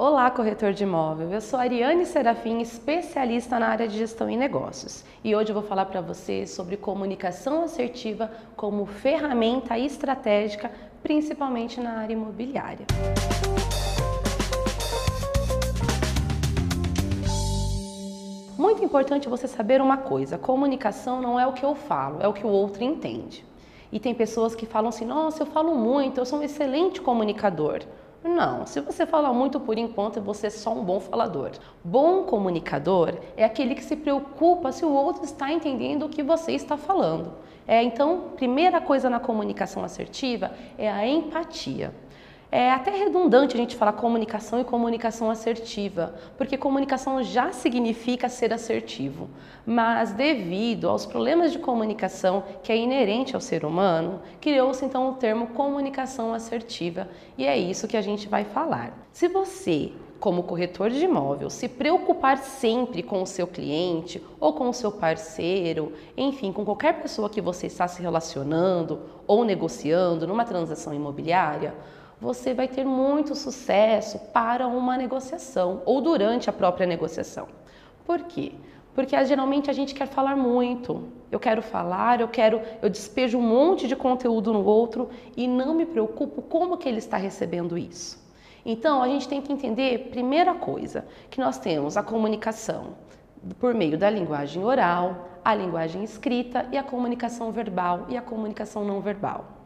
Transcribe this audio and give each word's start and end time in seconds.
Olá, 0.00 0.30
corretor 0.30 0.72
de 0.72 0.84
imóvel. 0.84 1.32
Eu 1.32 1.40
sou 1.40 1.58
Ariane 1.58 2.06
Serafim, 2.06 2.60
especialista 2.60 3.58
na 3.58 3.66
área 3.66 3.88
de 3.88 3.98
gestão 3.98 4.30
e 4.30 4.36
negócios. 4.36 5.04
E 5.24 5.34
hoje 5.34 5.50
eu 5.50 5.54
vou 5.54 5.64
falar 5.64 5.86
para 5.86 6.00
você 6.00 6.46
sobre 6.46 6.76
comunicação 6.76 7.64
assertiva 7.64 8.30
como 8.54 8.86
ferramenta 8.86 9.76
estratégica, 9.76 10.70
principalmente 11.02 11.80
na 11.80 11.94
área 11.94 12.12
imobiliária. 12.12 12.86
Muito 18.56 18.84
importante 18.84 19.28
você 19.28 19.48
saber 19.48 19.80
uma 19.80 19.96
coisa: 19.96 20.38
comunicação 20.38 21.20
não 21.20 21.40
é 21.40 21.44
o 21.44 21.52
que 21.52 21.64
eu 21.64 21.74
falo, 21.74 22.22
é 22.22 22.28
o 22.28 22.32
que 22.32 22.46
o 22.46 22.50
outro 22.50 22.84
entende. 22.84 23.44
E 23.90 23.98
tem 23.98 24.14
pessoas 24.14 24.54
que 24.54 24.64
falam 24.64 24.90
assim: 24.90 25.04
nossa, 25.04 25.42
eu 25.42 25.46
falo 25.46 25.74
muito, 25.74 26.20
eu 26.20 26.24
sou 26.24 26.38
um 26.38 26.44
excelente 26.44 27.00
comunicador. 27.00 27.80
Não, 28.22 28.66
se 28.66 28.80
você 28.80 29.06
fala 29.06 29.32
muito 29.32 29.60
por 29.60 29.78
enquanto, 29.78 30.20
você 30.20 30.48
é 30.48 30.50
só 30.50 30.72
um 30.72 30.82
bom 30.82 30.98
falador. 30.98 31.52
Bom 31.84 32.24
comunicador 32.24 33.14
é 33.36 33.44
aquele 33.44 33.74
que 33.74 33.84
se 33.84 33.94
preocupa 33.94 34.72
se 34.72 34.84
o 34.84 34.92
outro 34.92 35.24
está 35.24 35.52
entendendo 35.52 36.06
o 36.06 36.08
que 36.08 36.22
você 36.22 36.52
está 36.52 36.76
falando. 36.76 37.32
É, 37.66 37.82
então, 37.82 38.30
primeira 38.34 38.80
coisa 38.80 39.08
na 39.08 39.20
comunicação 39.20 39.84
assertiva 39.84 40.50
é 40.76 40.90
a 40.90 41.06
empatia. 41.06 41.92
É 42.50 42.70
até 42.70 42.90
redundante 42.90 43.54
a 43.54 43.58
gente 43.58 43.76
falar 43.76 43.92
comunicação 43.92 44.58
e 44.58 44.64
comunicação 44.64 45.30
assertiva, 45.30 46.14
porque 46.38 46.56
comunicação 46.56 47.22
já 47.22 47.52
significa 47.52 48.26
ser 48.30 48.54
assertivo, 48.54 49.28
mas 49.66 50.12
devido 50.12 50.88
aos 50.88 51.04
problemas 51.04 51.52
de 51.52 51.58
comunicação 51.58 52.42
que 52.62 52.72
é 52.72 52.76
inerente 52.76 53.34
ao 53.34 53.40
ser 53.42 53.66
humano, 53.66 54.22
criou-se 54.40 54.82
então 54.82 55.10
o 55.10 55.14
termo 55.14 55.48
comunicação 55.48 56.32
assertiva 56.32 57.06
e 57.36 57.46
é 57.46 57.54
isso 57.58 57.86
que 57.86 57.98
a 57.98 58.02
gente 58.02 58.28
vai 58.28 58.44
falar. 58.44 58.96
Se 59.12 59.28
você 59.28 59.92
como 60.18 60.42
corretor 60.42 60.88
de 60.88 61.04
imóvel, 61.04 61.50
se 61.50 61.68
preocupar 61.68 62.38
sempre 62.38 63.02
com 63.02 63.22
o 63.22 63.26
seu 63.26 63.46
cliente 63.46 64.22
ou 64.40 64.54
com 64.54 64.68
o 64.68 64.74
seu 64.74 64.90
parceiro, 64.90 65.92
enfim, 66.16 66.50
com 66.50 66.64
qualquer 66.64 67.00
pessoa 67.02 67.28
que 67.28 67.40
você 67.40 67.66
está 67.66 67.86
se 67.86 68.00
relacionando 68.02 69.00
ou 69.26 69.44
negociando 69.44 70.26
numa 70.26 70.44
transação 70.44 70.92
imobiliária, 70.92 71.74
você 72.20 72.52
vai 72.52 72.66
ter 72.66 72.84
muito 72.84 73.34
sucesso 73.34 74.18
para 74.32 74.66
uma 74.66 74.96
negociação 74.96 75.82
ou 75.86 76.00
durante 76.00 76.50
a 76.50 76.52
própria 76.52 76.86
negociação. 76.86 77.48
Por 78.04 78.22
quê? 78.22 78.52
Porque 78.94 79.24
geralmente 79.24 79.70
a 79.70 79.72
gente 79.72 79.94
quer 79.94 80.08
falar 80.08 80.36
muito. 80.36 81.04
Eu 81.30 81.38
quero 81.38 81.62
falar, 81.62 82.20
eu 82.20 82.28
quero, 82.28 82.60
eu 82.82 82.88
despejo 82.88 83.38
um 83.38 83.42
monte 83.42 83.86
de 83.86 83.94
conteúdo 83.94 84.52
no 84.52 84.64
outro 84.64 85.10
e 85.36 85.46
não 85.46 85.74
me 85.74 85.86
preocupo 85.86 86.42
como 86.42 86.76
que 86.76 86.88
ele 86.88 86.98
está 86.98 87.16
recebendo 87.16 87.78
isso. 87.78 88.26
Então, 88.64 89.02
a 89.02 89.08
gente 89.08 89.28
tem 89.28 89.40
que 89.40 89.52
entender, 89.52 90.08
primeira 90.10 90.54
coisa, 90.54 91.06
que 91.30 91.40
nós 91.40 91.58
temos 91.58 91.96
a 91.96 92.02
comunicação 92.02 92.94
por 93.60 93.72
meio 93.72 93.96
da 93.96 94.10
linguagem 94.10 94.64
oral, 94.64 95.28
a 95.44 95.54
linguagem 95.54 96.02
escrita 96.02 96.66
e 96.72 96.76
a 96.76 96.82
comunicação 96.82 97.52
verbal 97.52 98.06
e 98.08 98.16
a 98.16 98.22
comunicação 98.22 98.84
não 98.84 99.00
verbal. 99.00 99.57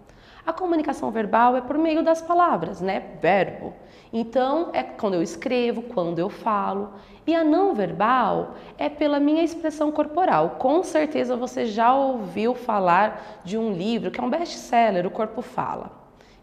A 0.44 0.52
comunicação 0.52 1.10
verbal 1.12 1.56
é 1.56 1.60
por 1.60 1.78
meio 1.78 2.02
das 2.02 2.20
palavras, 2.20 2.80
né? 2.80 3.14
Verbo. 3.20 3.72
Então, 4.12 4.70
é 4.72 4.82
quando 4.82 5.14
eu 5.14 5.22
escrevo, 5.22 5.82
quando 5.82 6.18
eu 6.18 6.28
falo. 6.28 6.94
E 7.24 7.32
a 7.32 7.44
não 7.44 7.74
verbal 7.74 8.56
é 8.76 8.88
pela 8.88 9.20
minha 9.20 9.44
expressão 9.44 9.92
corporal. 9.92 10.56
Com 10.58 10.82
certeza 10.82 11.36
você 11.36 11.64
já 11.66 11.94
ouviu 11.94 12.56
falar 12.56 13.40
de 13.44 13.56
um 13.56 13.72
livro 13.72 14.10
que 14.10 14.20
é 14.20 14.22
um 14.22 14.28
best-seller, 14.28 15.06
O 15.06 15.10
Corpo 15.10 15.42
Fala. 15.42 15.92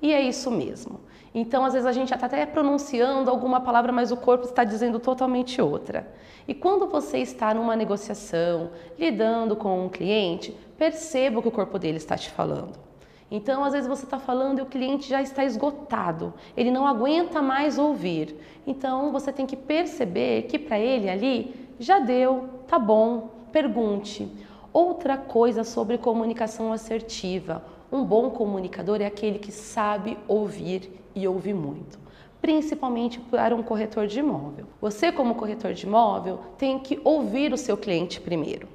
E 0.01 0.13
é 0.13 0.21
isso 0.21 0.49
mesmo. 0.49 1.01
Então, 1.35 1.65
às 1.65 1.73
vezes 1.73 1.85
a 1.85 1.91
gente 1.91 2.13
está 2.13 2.25
até 2.25 2.45
pronunciando 2.45 3.29
alguma 3.29 3.59
palavra, 3.59 3.91
mas 3.91 4.11
o 4.11 4.17
corpo 4.17 4.45
está 4.45 4.63
dizendo 4.63 4.97
totalmente 4.97 5.61
outra. 5.61 6.11
E 6.47 6.53
quando 6.53 6.87
você 6.87 7.19
está 7.19 7.53
numa 7.53 7.75
negociação, 7.75 8.71
lidando 8.97 9.55
com 9.55 9.85
um 9.85 9.89
cliente, 9.89 10.57
perceba 10.77 11.39
o 11.39 11.41
que 11.41 11.49
o 11.49 11.51
corpo 11.51 11.77
dele 11.77 11.97
está 11.97 12.17
te 12.17 12.31
falando. 12.31 12.88
Então, 13.31 13.63
às 13.63 13.73
vezes 13.73 13.87
você 13.87 14.05
está 14.05 14.17
falando 14.17 14.59
e 14.59 14.61
o 14.61 14.65
cliente 14.65 15.07
já 15.07 15.21
está 15.21 15.43
esgotado, 15.43 16.33
ele 16.57 16.71
não 16.71 16.87
aguenta 16.87 17.41
mais 17.41 17.77
ouvir. 17.77 18.35
Então, 18.65 19.11
você 19.11 19.31
tem 19.31 19.45
que 19.45 19.55
perceber 19.55 20.43
que 20.43 20.57
para 20.57 20.79
ele 20.79 21.09
ali 21.09 21.53
já 21.79 21.99
deu, 21.99 22.49
tá 22.67 22.79
bom, 22.79 23.29
pergunte. 23.51 24.31
Outra 24.73 25.17
coisa 25.17 25.63
sobre 25.63 25.97
comunicação 25.97 26.73
assertiva: 26.73 27.63
um 27.91 28.03
bom 28.03 28.29
comunicador 28.31 29.01
é 29.01 29.05
aquele 29.05 29.39
que 29.39 29.51
sabe 29.51 30.17
ouvir 30.27 30.91
e 31.15 31.27
ouve 31.27 31.53
muito 31.53 32.09
principalmente 32.41 33.19
para 33.19 33.55
um 33.55 33.61
corretor 33.61 34.07
de 34.07 34.19
imóvel. 34.19 34.65
Você, 34.81 35.11
como 35.11 35.35
corretor 35.35 35.73
de 35.73 35.85
imóvel, 35.85 36.39
tem 36.57 36.79
que 36.79 36.99
ouvir 37.03 37.51
o 37.53 37.57
seu 37.57 37.75
cliente 37.75 38.21
primeiro. 38.21 38.67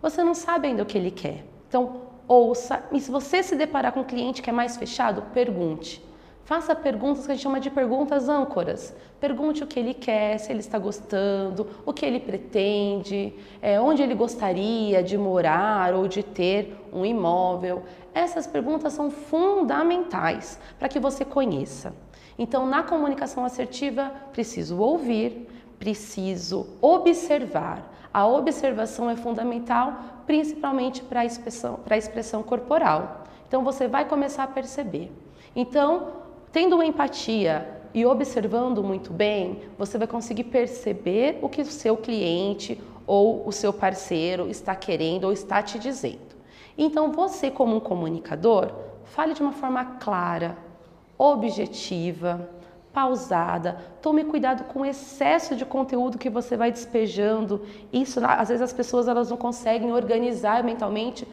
Você 0.00 0.24
não 0.24 0.34
sabe 0.34 0.68
ainda 0.68 0.82
o 0.82 0.86
que 0.86 0.96
ele 0.96 1.10
quer. 1.10 1.44
Então, 1.68 2.09
ouça 2.30 2.84
e 2.92 3.00
se 3.00 3.10
você 3.10 3.42
se 3.42 3.56
deparar 3.56 3.92
com 3.92 4.00
um 4.00 4.04
cliente 4.04 4.40
que 4.40 4.48
é 4.48 4.52
mais 4.52 4.76
fechado, 4.76 5.22
pergunte. 5.34 6.00
Faça 6.44 6.74
perguntas 6.74 7.26
que 7.26 7.32
a 7.32 7.34
gente 7.34 7.42
chama 7.42 7.60
de 7.60 7.70
perguntas 7.70 8.28
âncoras. 8.28 8.94
Pergunte 9.20 9.62
o 9.62 9.66
que 9.66 9.78
ele 9.78 9.94
quer, 9.94 10.38
se 10.38 10.50
ele 10.50 10.60
está 10.60 10.78
gostando, 10.78 11.66
o 11.84 11.92
que 11.92 12.06
ele 12.06 12.20
pretende, 12.20 13.34
é, 13.60 13.80
onde 13.80 14.02
ele 14.02 14.14
gostaria 14.14 15.02
de 15.02 15.18
morar 15.18 15.92
ou 15.94 16.08
de 16.08 16.22
ter 16.22 16.76
um 16.92 17.04
imóvel. 17.04 17.82
Essas 18.14 18.46
perguntas 18.46 18.92
são 18.92 19.10
fundamentais 19.10 20.58
para 20.78 20.88
que 20.88 20.98
você 20.98 21.24
conheça. 21.24 21.92
Então, 22.38 22.64
na 22.64 22.82
comunicação 22.82 23.44
assertiva, 23.44 24.10
preciso 24.32 24.78
ouvir, 24.78 25.48
preciso 25.78 26.66
observar. 26.80 27.92
A 28.12 28.26
observação 28.26 29.08
é 29.08 29.14
fundamental, 29.14 30.19
principalmente 30.30 31.02
para 31.02 31.22
a 31.22 31.24
expressão, 31.24 31.80
expressão 31.90 32.40
corporal. 32.40 33.24
Então 33.48 33.64
você 33.64 33.88
vai 33.88 34.04
começar 34.04 34.44
a 34.44 34.46
perceber. 34.46 35.10
Então, 35.56 36.12
tendo 36.52 36.76
uma 36.76 36.86
empatia 36.86 37.82
e 37.92 38.06
observando 38.06 38.80
muito 38.80 39.12
bem, 39.12 39.62
você 39.76 39.98
vai 39.98 40.06
conseguir 40.06 40.44
perceber 40.44 41.40
o 41.42 41.48
que 41.48 41.62
o 41.62 41.64
seu 41.64 41.96
cliente 41.96 42.80
ou 43.08 43.44
o 43.44 43.50
seu 43.50 43.72
parceiro 43.72 44.48
está 44.48 44.72
querendo 44.76 45.24
ou 45.24 45.32
está 45.32 45.64
te 45.64 45.80
dizendo. 45.80 46.36
Então, 46.78 47.10
você, 47.10 47.50
como 47.50 47.74
um 47.74 47.80
comunicador, 47.80 48.70
fale 49.06 49.34
de 49.34 49.42
uma 49.42 49.52
forma 49.52 49.84
clara, 49.98 50.56
objetiva, 51.18 52.48
pausada. 52.92 53.78
Tome 54.02 54.24
cuidado 54.24 54.64
com 54.64 54.80
o 54.80 54.86
excesso 54.86 55.54
de 55.54 55.64
conteúdo 55.64 56.18
que 56.18 56.30
você 56.30 56.56
vai 56.56 56.72
despejando. 56.72 57.64
Isso, 57.92 58.20
às 58.24 58.48
vezes 58.48 58.62
as 58.62 58.72
pessoas 58.72 59.08
elas 59.08 59.30
não 59.30 59.36
conseguem 59.36 59.92
organizar 59.92 60.62
mentalmente 60.64 61.26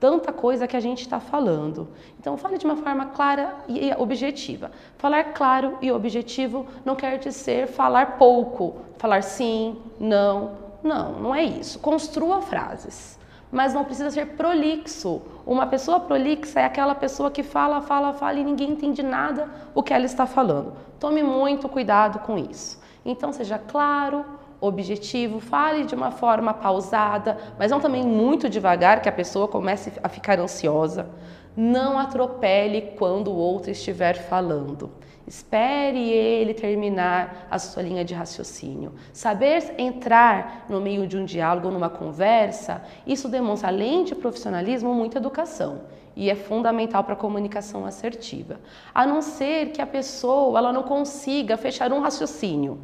tanta 0.00 0.32
coisa 0.32 0.66
que 0.66 0.76
a 0.76 0.80
gente 0.80 1.02
está 1.02 1.20
falando. 1.20 1.88
Então, 2.18 2.36
fale 2.36 2.58
de 2.58 2.64
uma 2.64 2.76
forma 2.76 3.06
clara 3.06 3.54
e 3.68 3.92
objetiva. 3.96 4.72
Falar 4.98 5.32
claro 5.32 5.78
e 5.80 5.92
objetivo 5.92 6.66
não 6.84 6.96
quer 6.96 7.18
dizer 7.18 7.68
falar 7.68 8.18
pouco, 8.18 8.76
falar 8.98 9.22
sim, 9.22 9.76
não. 10.00 10.60
Não, 10.82 11.12
não 11.20 11.34
é 11.34 11.44
isso. 11.44 11.78
Construa 11.78 12.42
frases 12.42 13.21
mas 13.52 13.74
não 13.74 13.84
precisa 13.84 14.10
ser 14.10 14.28
prolixo. 14.28 15.20
Uma 15.46 15.66
pessoa 15.66 16.00
prolixa 16.00 16.60
é 16.60 16.64
aquela 16.64 16.94
pessoa 16.94 17.30
que 17.30 17.42
fala, 17.42 17.82
fala, 17.82 18.14
fala 18.14 18.38
e 18.38 18.44
ninguém 18.44 18.70
entende 18.70 19.02
nada 19.02 19.50
o 19.74 19.82
que 19.82 19.92
ela 19.92 20.06
está 20.06 20.26
falando. 20.26 20.72
Tome 20.98 21.22
muito 21.22 21.68
cuidado 21.68 22.20
com 22.20 22.38
isso. 22.38 22.80
Então, 23.04 23.30
seja 23.30 23.58
claro, 23.58 24.24
objetivo, 24.62 25.40
fale 25.40 25.84
de 25.84 25.94
uma 25.94 26.10
forma 26.10 26.54
pausada, 26.54 27.36
mas 27.58 27.70
não 27.70 27.80
também 27.80 28.04
muito 28.04 28.48
devagar, 28.48 29.02
que 29.02 29.08
a 29.08 29.12
pessoa 29.12 29.48
comece 29.48 29.92
a 30.02 30.08
ficar 30.08 30.38
ansiosa. 30.38 31.10
Não 31.56 31.98
atropele 31.98 32.94
quando 32.96 33.28
o 33.28 33.36
outro 33.36 33.70
estiver 33.70 34.16
falando. 34.16 34.90
Espere 35.26 36.10
ele 36.10 36.54
terminar 36.54 37.46
a 37.50 37.58
sua 37.58 37.82
linha 37.82 38.04
de 38.04 38.14
raciocínio. 38.14 38.94
Saber 39.12 39.74
entrar 39.78 40.66
no 40.68 40.80
meio 40.80 41.06
de 41.06 41.16
um 41.16 41.24
diálogo, 41.24 41.70
numa 41.70 41.90
conversa, 41.90 42.82
isso 43.06 43.28
demonstra, 43.28 43.68
além 43.68 44.04
de 44.04 44.14
profissionalismo, 44.14 44.94
muita 44.94 45.18
educação 45.18 45.82
e 46.14 46.30
é 46.30 46.34
fundamental 46.34 47.02
para 47.04 47.14
a 47.14 47.16
comunicação 47.16 47.86
assertiva. 47.86 48.60
A 48.94 49.06
não 49.06 49.22
ser 49.22 49.72
que 49.72 49.80
a 49.80 49.86
pessoa 49.86 50.58
ela 50.58 50.72
não 50.72 50.82
consiga 50.82 51.56
fechar 51.56 51.92
um 51.92 52.00
raciocínio. 52.00 52.78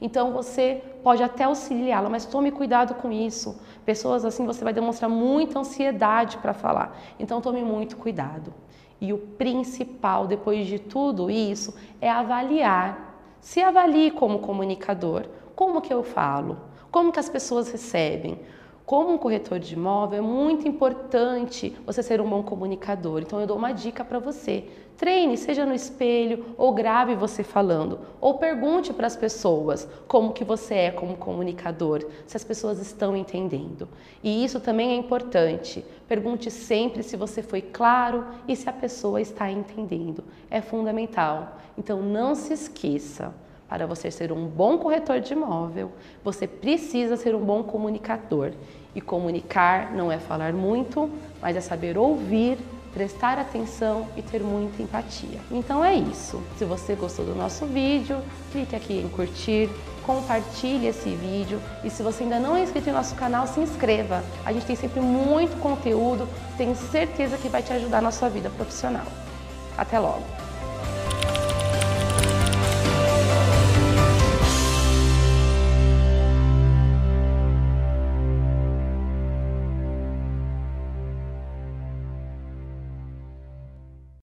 Então 0.00 0.32
você 0.32 0.82
pode 1.02 1.22
até 1.22 1.44
auxiliá-la, 1.44 2.08
mas 2.08 2.24
tome 2.24 2.50
cuidado 2.50 2.94
com 2.94 3.12
isso. 3.12 3.60
Pessoas 3.84 4.24
assim 4.24 4.46
você 4.46 4.64
vai 4.64 4.72
demonstrar 4.72 5.10
muita 5.10 5.58
ansiedade 5.58 6.38
para 6.38 6.54
falar. 6.54 6.98
Então 7.18 7.40
tome 7.40 7.62
muito 7.62 7.96
cuidado. 7.96 8.52
E 9.00 9.12
o 9.12 9.18
principal, 9.18 10.26
depois 10.26 10.66
de 10.66 10.78
tudo 10.78 11.30
isso, 11.30 11.74
é 12.00 12.10
avaliar. 12.10 13.24
Se 13.40 13.60
avalie 13.60 14.10
como 14.10 14.40
comunicador. 14.40 15.26
Como 15.54 15.80
que 15.80 15.92
eu 15.92 16.02
falo? 16.02 16.58
Como 16.90 17.12
que 17.12 17.20
as 17.20 17.28
pessoas 17.28 17.70
recebem? 17.70 18.40
Como 18.90 19.12
um 19.12 19.18
corretor 19.18 19.60
de 19.60 19.74
imóvel, 19.74 20.18
é 20.18 20.20
muito 20.20 20.66
importante 20.66 21.76
você 21.86 22.02
ser 22.02 22.20
um 22.20 22.28
bom 22.28 22.42
comunicador. 22.42 23.22
Então 23.22 23.40
eu 23.40 23.46
dou 23.46 23.56
uma 23.56 23.70
dica 23.70 24.04
para 24.04 24.18
você. 24.18 24.64
Treine, 24.96 25.36
seja 25.36 25.64
no 25.64 25.72
espelho 25.72 26.44
ou 26.58 26.72
grave 26.72 27.14
você 27.14 27.44
falando, 27.44 28.00
ou 28.20 28.34
pergunte 28.38 28.92
para 28.92 29.06
as 29.06 29.14
pessoas 29.14 29.88
como 30.08 30.32
que 30.32 30.42
você 30.42 30.74
é 30.74 30.90
como 30.90 31.16
comunicador, 31.16 32.04
se 32.26 32.36
as 32.36 32.42
pessoas 32.42 32.80
estão 32.80 33.16
entendendo. 33.16 33.86
E 34.24 34.44
isso 34.44 34.58
também 34.58 34.90
é 34.90 34.96
importante. 34.96 35.84
Pergunte 36.08 36.50
sempre 36.50 37.04
se 37.04 37.16
você 37.16 37.44
foi 37.44 37.62
claro 37.62 38.26
e 38.48 38.56
se 38.56 38.68
a 38.68 38.72
pessoa 38.72 39.20
está 39.20 39.48
entendendo. 39.48 40.24
É 40.50 40.60
fundamental. 40.60 41.60
Então 41.78 42.02
não 42.02 42.34
se 42.34 42.52
esqueça. 42.52 43.32
Para 43.70 43.86
você 43.86 44.10
ser 44.10 44.32
um 44.32 44.48
bom 44.48 44.78
corretor 44.78 45.20
de 45.20 45.32
imóvel, 45.32 45.92
você 46.24 46.44
precisa 46.44 47.16
ser 47.16 47.36
um 47.36 47.40
bom 47.40 47.62
comunicador. 47.62 48.50
E 48.96 49.00
comunicar 49.00 49.92
não 49.92 50.10
é 50.10 50.18
falar 50.18 50.52
muito, 50.52 51.08
mas 51.40 51.54
é 51.54 51.60
saber 51.60 51.96
ouvir, 51.96 52.58
prestar 52.92 53.38
atenção 53.38 54.08
e 54.16 54.22
ter 54.22 54.42
muita 54.42 54.82
empatia. 54.82 55.38
Então 55.52 55.84
é 55.84 55.94
isso. 55.94 56.42
Se 56.58 56.64
você 56.64 56.96
gostou 56.96 57.24
do 57.24 57.32
nosso 57.36 57.64
vídeo, 57.64 58.18
clique 58.50 58.74
aqui 58.74 58.98
em 58.98 59.08
curtir, 59.08 59.70
compartilhe 60.04 60.88
esse 60.88 61.10
vídeo 61.10 61.60
e 61.84 61.90
se 61.90 62.02
você 62.02 62.24
ainda 62.24 62.40
não 62.40 62.56
é 62.56 62.64
inscrito 62.64 62.88
no 62.88 62.96
nosso 62.96 63.14
canal, 63.14 63.46
se 63.46 63.60
inscreva. 63.60 64.24
A 64.44 64.52
gente 64.52 64.66
tem 64.66 64.74
sempre 64.74 64.98
muito 65.00 65.56
conteúdo, 65.60 66.28
tenho 66.56 66.74
certeza 66.74 67.38
que 67.38 67.48
vai 67.48 67.62
te 67.62 67.72
ajudar 67.72 68.02
na 68.02 68.10
sua 68.10 68.28
vida 68.28 68.50
profissional. 68.50 69.06
Até 69.78 69.96
logo! 70.00 70.39